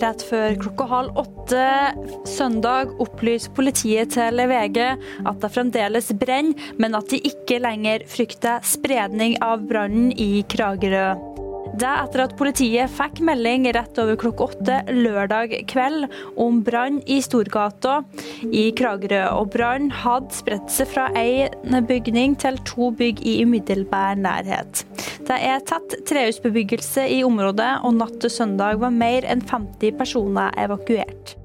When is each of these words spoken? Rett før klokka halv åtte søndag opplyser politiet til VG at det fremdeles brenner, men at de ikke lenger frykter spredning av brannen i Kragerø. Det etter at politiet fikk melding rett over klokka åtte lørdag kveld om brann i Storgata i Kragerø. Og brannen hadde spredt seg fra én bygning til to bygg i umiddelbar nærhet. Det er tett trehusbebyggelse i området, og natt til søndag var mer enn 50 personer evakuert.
Rett 0.00 0.22
før 0.22 0.54
klokka 0.62 0.84
halv 0.88 1.18
åtte 1.18 1.64
søndag 2.28 2.94
opplyser 3.02 3.52
politiet 3.56 4.14
til 4.14 4.38
VG 4.48 4.78
at 4.86 5.40
det 5.42 5.50
fremdeles 5.52 6.12
brenner, 6.20 6.70
men 6.80 6.96
at 6.96 7.10
de 7.10 7.18
ikke 7.26 7.58
lenger 7.60 8.06
frykter 8.08 8.64
spredning 8.64 9.36
av 9.44 9.66
brannen 9.68 10.12
i 10.14 10.44
Kragerø. 10.48 11.18
Det 11.80 11.90
etter 11.90 12.24
at 12.24 12.32
politiet 12.38 12.90
fikk 12.90 13.20
melding 13.24 13.68
rett 13.76 13.98
over 14.02 14.16
klokka 14.18 14.48
åtte 14.50 14.78
lørdag 14.94 15.52
kveld 15.70 16.08
om 16.40 16.62
brann 16.66 16.98
i 17.06 17.20
Storgata 17.22 18.00
i 18.48 18.68
Kragerø. 18.76 19.22
Og 19.40 19.50
brannen 19.54 19.92
hadde 19.94 20.34
spredt 20.34 20.72
seg 20.72 20.90
fra 20.92 21.08
én 21.18 21.80
bygning 21.88 22.36
til 22.40 22.60
to 22.68 22.90
bygg 22.96 23.22
i 23.26 23.40
umiddelbar 23.44 24.18
nærhet. 24.20 24.84
Det 25.28 25.36
er 25.36 25.60
tett 25.68 25.98
trehusbebyggelse 26.08 27.06
i 27.16 27.20
området, 27.26 27.72
og 27.84 27.98
natt 28.00 28.16
til 28.22 28.32
søndag 28.32 28.80
var 28.82 28.94
mer 28.94 29.26
enn 29.28 29.44
50 29.46 29.98
personer 30.00 30.56
evakuert. 30.58 31.36